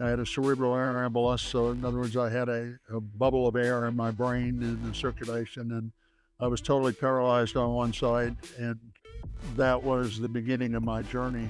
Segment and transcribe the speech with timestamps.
[0.00, 1.40] I had a cerebral air embolus.
[1.40, 4.88] So, in other words, I had a, a bubble of air in my brain in
[4.88, 5.92] the circulation, and
[6.40, 8.36] I was totally paralyzed on one side.
[8.58, 8.78] And
[9.56, 11.48] that was the beginning of my journey.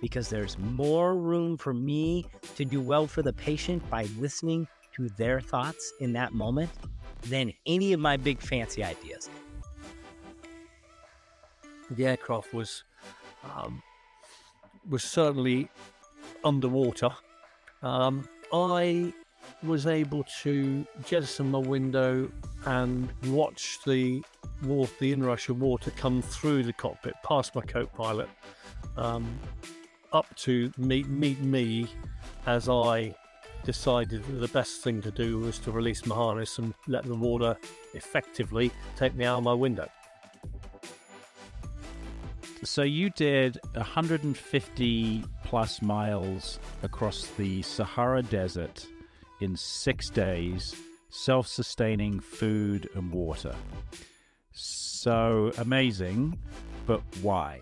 [0.00, 4.66] Because there's more room for me to do well for the patient by listening
[4.96, 6.70] to their thoughts in that moment
[7.22, 9.30] than any of my big fancy ideas.
[11.90, 12.82] The aircraft was
[13.44, 13.82] um,
[14.88, 15.68] was certainly
[16.44, 17.10] underwater.
[17.82, 19.12] Um, I
[19.62, 22.30] was able to jettison my window
[22.66, 24.22] and watch the
[24.62, 28.28] water, the inrush of water come through the cockpit, past my co-pilot,
[28.96, 29.38] um,
[30.12, 31.88] up to meet meet me
[32.46, 33.14] as I
[33.64, 37.14] decided that the best thing to do was to release my harness and let the
[37.14, 37.56] water
[37.94, 39.88] effectively take me out of my window.
[42.64, 48.86] So you did 150 plus miles across the Sahara Desert
[49.42, 50.74] in six days,
[51.10, 53.54] self sustaining food and water.
[54.52, 56.38] So amazing,
[56.86, 57.60] but why?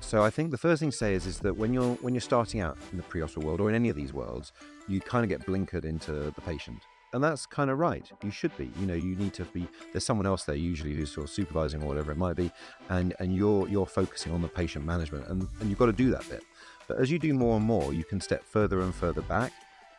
[0.00, 2.20] So I think the first thing to say is is that when you're when you're
[2.20, 4.52] starting out in the pre-hospital world or in any of these worlds,
[4.88, 6.82] you kind of get blinkered into the patient.
[7.12, 8.10] And that's kind of right.
[8.22, 8.70] You should be.
[8.80, 11.82] You know, you need to be there's someone else there usually who's sort of supervising
[11.82, 12.50] or whatever it might be,
[12.88, 16.10] and and you're you're focusing on the patient management and, and you've got to do
[16.10, 16.42] that bit.
[16.88, 19.52] But as you do more and more, you can step further and further back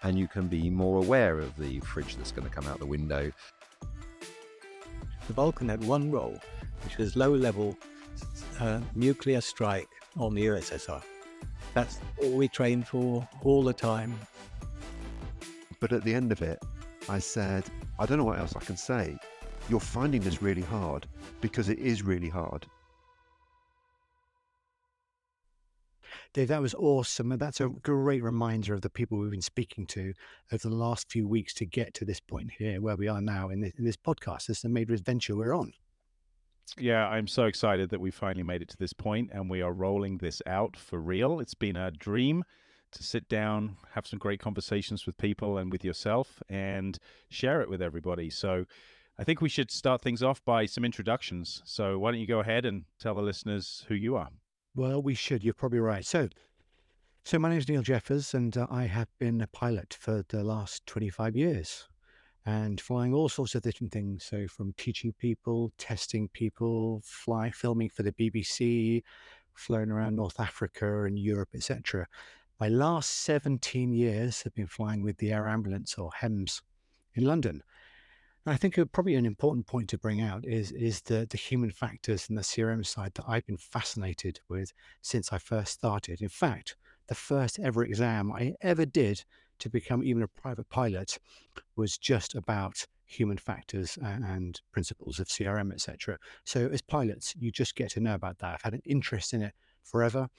[0.03, 2.85] and you can be more aware of the fridge that's going to come out the
[2.85, 3.31] window.
[5.27, 6.37] The Vulcan had one role,
[6.83, 7.77] which was low level
[8.59, 11.01] uh, nuclear strike on the USSR.
[11.73, 14.13] That's all we trained for all the time.
[15.79, 16.61] But at the end of it,
[17.09, 17.65] I said,
[17.99, 19.17] I don't know what else I can say.
[19.69, 21.07] You're finding this really hard
[21.41, 22.65] because it is really hard.
[26.33, 27.31] Dave, that was awesome.
[27.31, 30.13] And that's a great reminder of the people we've been speaking to
[30.51, 33.49] over the last few weeks to get to this point here where we are now
[33.49, 34.47] in this, in this podcast.
[34.47, 35.73] This is the Made Adventure we're on.
[36.77, 39.73] Yeah, I'm so excited that we finally made it to this point and we are
[39.73, 41.39] rolling this out for real.
[41.39, 42.43] It's been a dream
[42.93, 46.97] to sit down, have some great conversations with people and with yourself and
[47.29, 48.29] share it with everybody.
[48.29, 48.65] So
[49.17, 51.61] I think we should start things off by some introductions.
[51.65, 54.29] So why don't you go ahead and tell the listeners who you are?
[54.75, 55.43] Well, we should.
[55.43, 56.05] You're probably right.
[56.05, 56.29] So,
[57.23, 60.43] so my name is Neil Jeffers, and uh, I have been a pilot for the
[60.43, 61.87] last 25 years
[62.45, 64.23] and flying all sorts of different things.
[64.23, 69.03] So, from teaching people, testing people, fly, filming for the BBC,
[69.53, 72.07] flown around North Africa and Europe, etc.
[72.59, 76.61] My last 17 years have been flying with the Air Ambulance or HEMS
[77.15, 77.63] in London.
[78.45, 81.37] And I think uh, probably an important point to bring out is is the the
[81.37, 86.21] human factors and the CRM side that I've been fascinated with since I first started.
[86.21, 86.75] In fact,
[87.07, 89.23] the first ever exam I ever did
[89.59, 91.17] to become even a private pilot
[91.75, 96.17] was just about human factors and principles of CRM, etc.
[96.43, 98.55] So as pilots, you just get to know about that.
[98.55, 100.29] I've had an interest in it forever,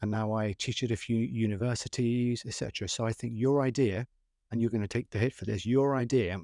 [0.00, 2.88] and now I teach at a few universities, etc.
[2.88, 4.06] So I think your idea,
[4.50, 6.38] and you're going to take the hit for this, your idea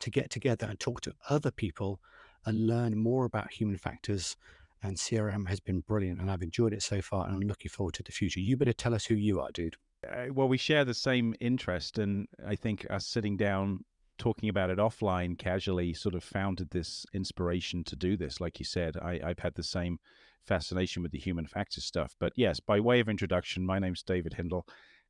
[0.00, 2.00] to get together and talk to other people
[2.44, 4.36] and learn more about human factors
[4.82, 7.94] and CRM has been brilliant, and I've enjoyed it so far, and I'm looking forward
[7.94, 8.40] to the future.
[8.40, 9.76] You better tell us who you are, dude.
[10.08, 13.84] Uh, well, we share the same interest, and I think us sitting down
[14.18, 18.40] talking about it offline casually sort of founded this inspiration to do this.
[18.40, 19.98] Like you said, I, I've had the same
[20.46, 22.14] fascination with the human factors stuff.
[22.18, 24.66] But yes, by way of introduction, my name's David Hindle,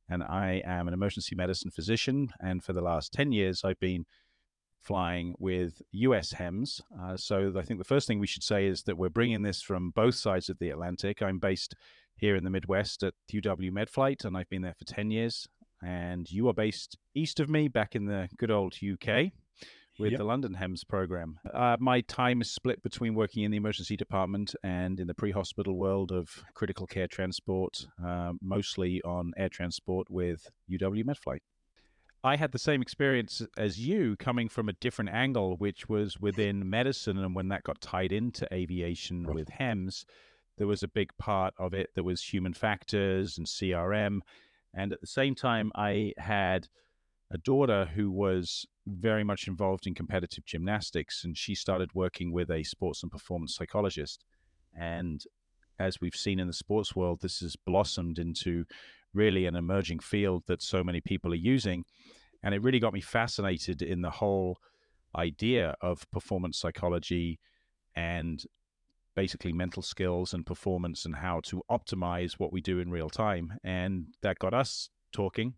[0.09, 2.29] and I am an emergency medicine physician.
[2.39, 4.05] And for the last 10 years, I've been
[4.81, 6.81] flying with US HEMS.
[7.01, 9.61] Uh, so I think the first thing we should say is that we're bringing this
[9.61, 11.21] from both sides of the Atlantic.
[11.21, 11.75] I'm based
[12.15, 15.47] here in the Midwest at UW Medflight, and I've been there for 10 years.
[15.83, 19.31] And you are based east of me, back in the good old UK
[19.99, 20.19] with yep.
[20.19, 21.39] the London HEMS program.
[21.53, 25.31] Uh, my time is split between working in the emergency department and in the pre
[25.31, 31.39] hospital world of critical care transport, uh, mostly on air transport with UW Medflight.
[32.23, 36.69] I had the same experience as you coming from a different angle, which was within
[36.69, 37.17] medicine.
[37.17, 40.05] And when that got tied into aviation with HEMS,
[40.57, 44.19] there was a big part of it that was human factors and CRM.
[44.73, 46.67] And at the same time, I had
[47.31, 52.49] a daughter who was very much involved in competitive gymnastics, and she started working with
[52.49, 54.23] a sports and performance psychologist.
[54.79, 55.23] And
[55.79, 58.65] as we've seen in the sports world, this has blossomed into
[59.13, 61.85] really an emerging field that so many people are using.
[62.43, 64.59] And it really got me fascinated in the whole
[65.15, 67.39] idea of performance psychology
[67.95, 68.43] and
[69.15, 73.53] basically mental skills and performance and how to optimize what we do in real time.
[73.63, 75.55] And that got us talking.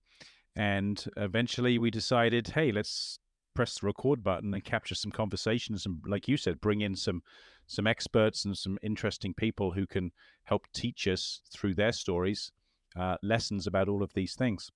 [0.59, 3.17] And eventually we decided, hey, let's
[3.55, 7.23] press the record button and capture some conversations and like you said, bring in some
[7.65, 10.11] some experts and some interesting people who can
[10.43, 12.51] help teach us through their stories
[12.97, 14.69] uh, lessons about all of these things.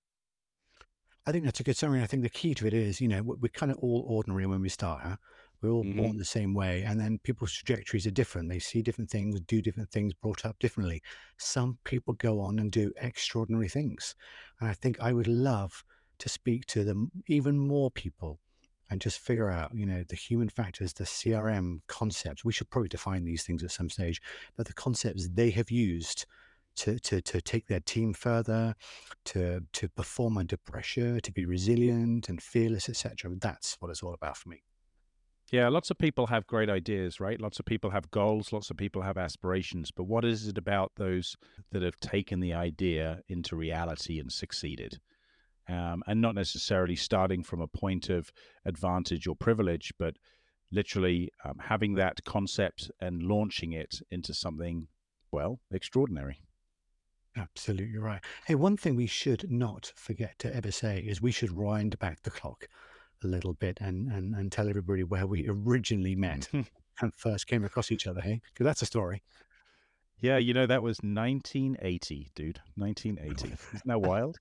[1.25, 2.01] I think that's a good summary.
[2.01, 4.61] I think the key to it is, you know, we're kind of all ordinary when
[4.61, 5.01] we start.
[5.03, 5.15] Huh?
[5.63, 5.95] We're all Mhm.
[5.95, 8.49] born the same way, and then people's trajectories are different.
[8.49, 11.01] They see different things, do different things, brought up differently.
[11.37, 14.15] Some people go on and do extraordinary things,
[14.59, 15.83] and I think I would love
[16.19, 18.39] to speak to them, even more people,
[18.89, 22.45] and just figure out, you know, the human factors, the CRM concepts.
[22.45, 24.21] We should probably define these things at some stage,
[24.55, 26.25] but the concepts they have used
[26.75, 28.75] to to to take their team further,
[29.25, 33.35] to to perform under pressure, to be resilient and fearless, etc.
[33.35, 34.63] That's what it's all about for me.
[35.51, 37.39] Yeah, lots of people have great ideas, right?
[37.39, 39.91] Lots of people have goals, lots of people have aspirations.
[39.91, 41.35] But what is it about those
[41.71, 44.99] that have taken the idea into reality and succeeded?
[45.69, 48.31] Um, and not necessarily starting from a point of
[48.65, 50.15] advantage or privilege, but
[50.71, 54.87] literally um, having that concept and launching it into something,
[55.31, 56.41] well, extraordinary.
[57.35, 58.21] Absolutely right.
[58.45, 62.21] Hey, one thing we should not forget to ever say is we should wind back
[62.23, 62.67] the clock
[63.23, 66.49] a little bit and and, and tell everybody where we originally met
[67.01, 68.21] and first came across each other.
[68.21, 69.23] Hey, because that's a story.
[70.19, 72.61] Yeah, you know, that was 1980, dude.
[72.75, 73.47] 1980.
[73.73, 74.37] Isn't that wild?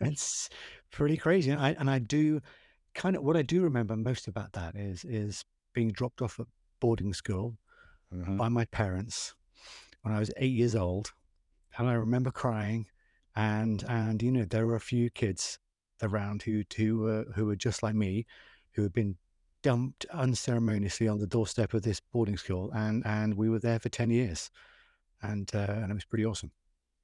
[0.00, 0.50] It's
[0.90, 1.50] pretty crazy.
[1.50, 2.40] And I and I do
[2.94, 6.46] kind of what I do remember most about that is is being dropped off at
[6.80, 7.58] boarding school
[8.14, 8.36] Mhm.
[8.38, 9.34] by my parents
[10.02, 11.12] when I was eight years old,
[11.76, 12.86] and I remember crying.
[13.34, 15.58] And and you know there were a few kids
[16.02, 18.26] around who who were who were just like me,
[18.72, 19.16] who had been
[19.62, 23.88] dumped unceremoniously on the doorstep of this boarding school, and and we were there for
[23.88, 24.50] ten years,
[25.22, 26.50] and uh, and it was pretty awesome.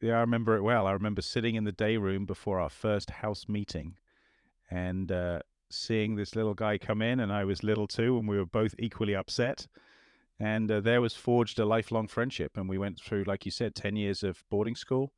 [0.00, 0.87] Yeah, I remember it well.
[0.87, 3.94] I remember sitting in the day room before our first house meeting
[4.69, 5.41] and uh,
[5.71, 8.75] seeing this little guy come in, and I was little too, and we were both
[8.79, 9.67] equally upset.
[10.41, 13.75] And uh, there was forged a lifelong friendship, and we went through, like you said,
[13.77, 15.12] 10 years of boarding school.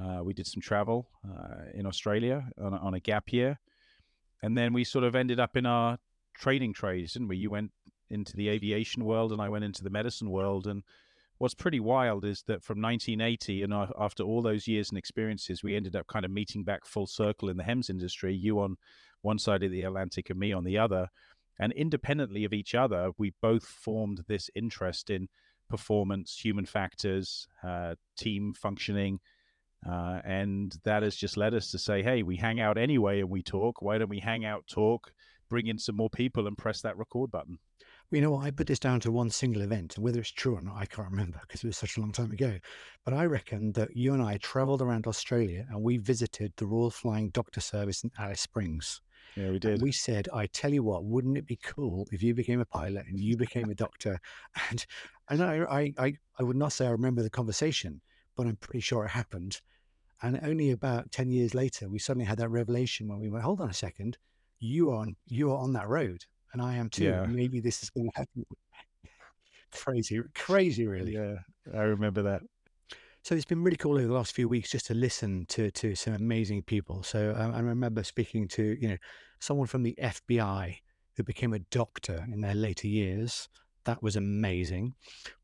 [0.00, 3.58] Uh, we did some travel uh, in Australia on a, on a gap year.
[4.42, 5.98] And then we sort of ended up in our
[6.34, 7.38] trading trades, didn't we?
[7.38, 7.72] You went
[8.10, 10.66] into the aviation world, and I went into the medicine world.
[10.66, 10.82] And
[11.38, 15.76] what's pretty wild is that from 1980 and after all those years and experiences we
[15.76, 18.76] ended up kind of meeting back full circle in the hems industry you on
[19.22, 21.08] one side of the atlantic and me on the other
[21.58, 25.28] and independently of each other we both formed this interest in
[25.68, 29.18] performance human factors uh, team functioning
[29.88, 33.30] uh, and that has just led us to say hey we hang out anyway and
[33.30, 35.12] we talk why don't we hang out talk
[35.48, 37.58] bring in some more people and press that record button
[38.10, 38.44] Well, you know what?
[38.44, 40.86] I put this down to one single event, and whether it's true or not, I
[40.86, 42.58] can't remember because it was such a long time ago.
[43.04, 46.90] But I reckon that you and I travelled around Australia and we visited the Royal
[46.90, 49.00] Flying Doctor Service in Alice Springs.
[49.36, 52.22] yeah we And did we said, I tell you what, wouldn't it be cool if
[52.22, 54.20] you became a pilot and you became a doctor?
[54.70, 54.86] And
[55.28, 58.00] and I, I, I, I would not say I remember the conversation,
[58.36, 59.60] but I'm pretty sure it happened.
[60.22, 63.60] And only about 10 years later, we suddenly had that revelation when we went, hold
[63.60, 64.16] on a second,
[64.58, 67.04] you are on, you are on that road and I am too.
[67.04, 67.26] Yeah.
[67.26, 68.46] Maybe this is going to happen.
[69.72, 71.12] crazy, crazy, really.
[71.12, 71.34] yeah
[71.74, 72.40] i remember that
[73.22, 75.96] So it's been really cool over the last few weeks just to listen to to
[75.96, 77.02] some amazing people.
[77.02, 78.96] So um, I remember speaking to you know
[79.40, 80.76] someone from the FBI
[81.16, 83.48] who became a doctor in their later years.
[83.86, 84.94] That was amazing.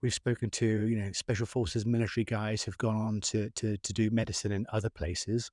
[0.03, 3.93] We've spoken to you know special forces military guys who've gone on to to to
[3.93, 5.51] do medicine in other places.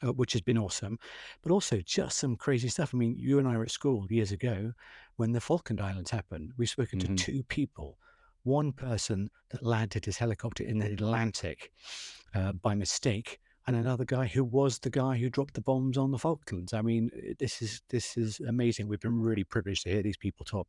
[0.00, 0.96] Uh, which has been awesome,
[1.42, 2.94] but also just some crazy stuff.
[2.94, 4.72] I mean, you and I were at school years ago
[5.16, 6.52] when the Falkland Islands happened.
[6.56, 7.16] We've spoken Mhm.
[7.16, 7.98] to two people
[8.44, 11.72] one person that landed his helicopter in the Atlantic
[12.32, 16.12] uh, by mistake, and another guy who was the guy who dropped the bombs on
[16.12, 16.72] the Falklands.
[16.72, 17.10] I mean,
[17.40, 18.86] this is this is amazing.
[18.86, 20.68] We've been really privileged to hear these people talk.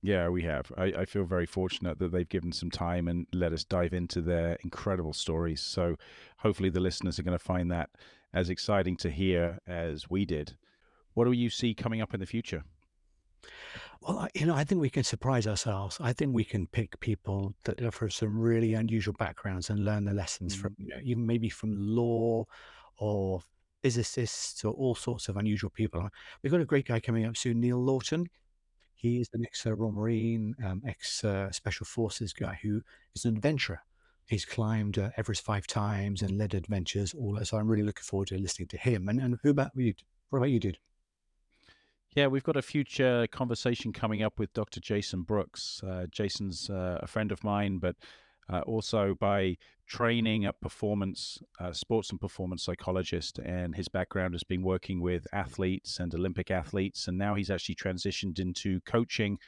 [0.00, 0.70] Yeah, we have.
[0.76, 4.20] I, I feel very fortunate that they've given some time and let us dive into
[4.20, 5.60] their incredible stories.
[5.60, 5.96] So
[6.38, 7.90] hopefully the listeners are going to find that
[8.32, 10.56] as exciting to hear as we did.
[11.14, 12.62] What do you see coming up in the future?
[14.00, 15.98] Well, you know, I think we can surprise ourselves.
[16.00, 20.04] I think we can pick people that are from some really unusual backgrounds and learn
[20.04, 20.76] the lessons from, mm.
[20.78, 22.44] you know, even maybe from law
[22.98, 23.40] or
[23.82, 26.08] physicists or all sorts of unusual people.
[26.42, 28.26] We've got a great guy coming up soon, Neil Laughton.
[28.98, 32.82] He is an ex Royal Marine, um, ex uh, Special Forces guy who
[33.14, 33.80] is an adventurer.
[34.26, 37.14] He's climbed uh, Everest five times and led adventures.
[37.14, 37.46] All that.
[37.46, 39.08] So I'm really looking forward to listening to him.
[39.08, 39.94] And, and who about you?
[40.30, 40.78] What about you, dude?
[42.16, 44.80] Yeah, we've got a future conversation coming up with Dr.
[44.80, 45.80] Jason Brooks.
[45.86, 47.94] Uh, Jason's uh, a friend of mine, but
[48.50, 53.38] uh, also by training a performance, uh, sports and performance psychologist.
[53.38, 57.08] And his background has been working with athletes and Olympic athletes.
[57.08, 59.38] And now he's actually transitioned into coaching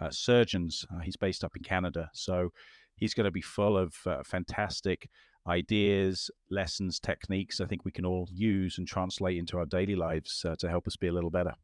[0.00, 0.86] uh, surgeons.
[0.94, 2.10] Uh, he's based up in Canada.
[2.12, 2.50] So
[2.96, 5.08] he's going to be full of uh, fantastic
[5.46, 10.44] ideas, lessons, techniques I think we can all use and translate into our daily lives
[10.44, 11.54] uh, to help us be a little better.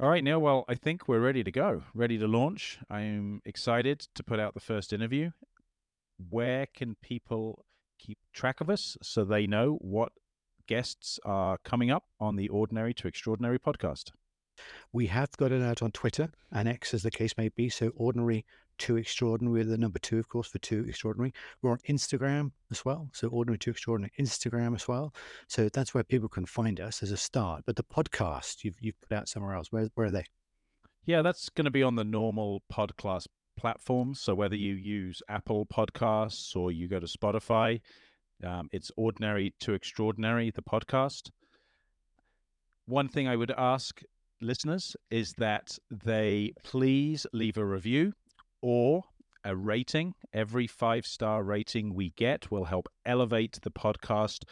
[0.00, 0.38] All right, Neil.
[0.38, 2.78] Well, I think we're ready to go, ready to launch.
[2.88, 5.32] I'm excited to put out the first interview.
[6.30, 7.64] Where can people
[7.98, 10.12] keep track of us so they know what
[10.68, 14.12] guests are coming up on the Ordinary to Extraordinary podcast?
[14.92, 17.68] We have got it out on Twitter and X, as the case may be.
[17.68, 18.44] So, ordinary
[18.78, 21.32] two extraordinary, the number two, of course, for two extraordinary.
[21.62, 23.08] We're on Instagram as well.
[23.12, 25.12] So, ordinary two extraordinary Instagram as well.
[25.48, 27.64] So, that's where people can find us as a start.
[27.66, 30.24] But the podcast you've, you've put out somewhere else, where, where are they?
[31.04, 34.20] Yeah, that's going to be on the normal podcast platforms.
[34.20, 37.80] So, whether you use Apple Podcasts or you go to Spotify,
[38.44, 41.30] um, it's Ordinary to Extraordinary, the podcast.
[42.86, 44.00] One thing I would ask
[44.40, 48.12] listeners is that they please leave a review
[48.60, 49.04] or
[49.44, 50.14] a rating.
[50.32, 54.44] Every five star rating we get will help elevate the podcast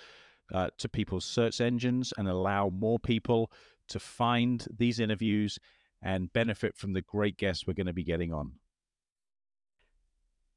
[0.52, 3.50] uh, to people's search engines and allow more people
[3.88, 5.58] to find these interviews
[6.02, 8.52] and benefit from the great guests we're going to be getting on.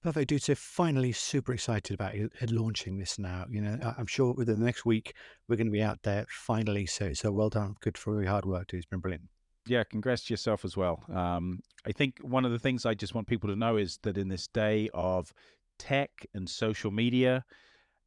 [0.02, 0.42] Perfect, dude.
[0.42, 2.16] So finally, super excited about
[2.50, 3.46] launching this now.
[3.50, 5.14] You know, I'm sure within the next week
[5.48, 6.86] we're going to be out there finally.
[6.86, 7.76] So, so well done.
[7.82, 8.78] Good for your hard work, dude.
[8.78, 9.26] It's been brilliant
[9.70, 11.04] yeah, congrats to yourself as well.
[11.14, 14.18] Um, I think one of the things I just want people to know is that
[14.18, 15.34] in this day of
[15.78, 17.46] tech and social media,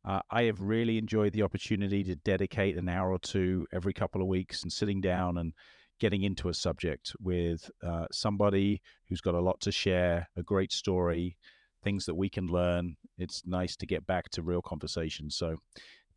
[0.04, 4.20] uh, I have really enjoyed the opportunity to dedicate an hour or two every couple
[4.20, 5.52] of weeks and sitting down and
[6.00, 10.72] getting into a subject with uh, somebody who's got a lot to share, a great
[10.72, 11.36] story,
[11.84, 12.96] things that we can learn.
[13.18, 15.30] It's nice to get back to real conversation.
[15.30, 15.58] So,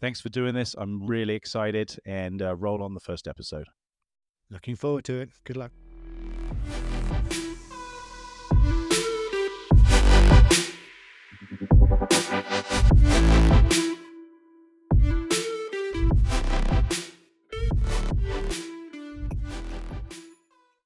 [0.01, 0.75] thanks for doing this.
[0.75, 3.67] I'm really excited and uh, roll on the first episode.
[4.51, 5.29] Looking forward to it.
[5.43, 5.71] Good luck.